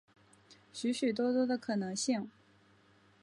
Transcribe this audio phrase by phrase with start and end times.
[0.73, 2.31] 许许多多的可能性